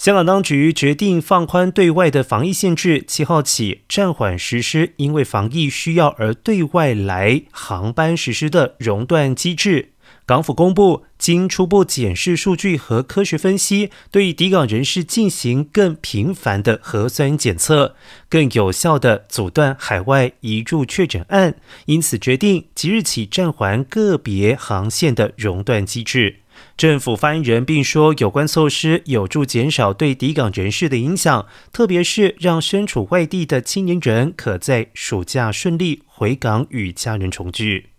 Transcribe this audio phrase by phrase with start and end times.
[0.00, 9.90] 香港当局决定放宽对外的防疫限制，七号起暂缓实施因为防疫需要而对外来航班实施的熔断机制。
[10.24, 17.94] 港府公布，经初步检视数据和科学分析，对抵港人士进行更频繁的核酸检测，
[18.30, 26.36] 更有效的阻断海外移入确诊案，因此决定即日起暂缓个别航线的熔断机制。
[26.80, 37.90] 政府发言人并说，有关措施有助减少对抵港人士的影响，特别是让身处外地的青年人可在暑假顺利回港与家人重聚。